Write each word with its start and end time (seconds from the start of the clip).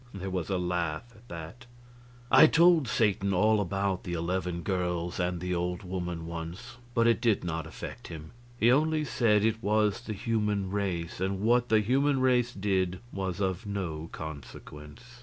There 0.15 0.31
was 0.31 0.49
a 0.49 0.57
laugh 0.57 1.03
at 1.15 1.27
that. 1.29 1.67
I 2.31 2.47
told 2.47 2.87
Satan 2.87 3.35
all 3.35 3.61
about 3.61 4.03
the 4.03 4.13
eleven 4.13 4.63
girls 4.63 5.19
and 5.19 5.39
the 5.39 5.53
old 5.53 5.83
woman, 5.83 6.25
once, 6.25 6.77
but 6.95 7.05
it 7.05 7.21
did 7.21 7.43
not 7.43 7.67
affect 7.67 8.07
him. 8.07 8.31
He 8.59 8.71
only 8.71 9.03
said 9.05 9.45
it 9.45 9.61
was 9.61 10.01
the 10.01 10.13
human 10.13 10.71
race, 10.71 11.19
and 11.21 11.39
what 11.41 11.69
the 11.69 11.81
human 11.81 12.19
race 12.19 12.51
did 12.51 12.99
was 13.11 13.39
of 13.39 13.67
no 13.67 14.09
consequence. 14.11 15.03